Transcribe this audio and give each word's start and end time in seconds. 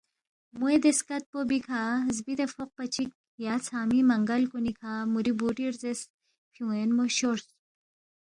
موے 0.57 0.75
دے 0.83 0.91
سکت 0.99 1.23
پو 1.31 1.37
بیکھہ 1.49 1.81
زبِدے 2.15 2.45
فوقپا 2.53 2.85
چِک 2.93 3.09
یا 3.43 3.53
ژھنگمی 3.65 4.01
منگل 4.11 4.41
کُنی 4.51 4.71
کھہ 4.79 4.91
مُوری 5.11 5.33
بُوٹی 5.39 5.65
رزیس 5.71 5.99
فیُون٘ین 6.53 6.89
مو 6.95 7.03
شورس 7.17 7.47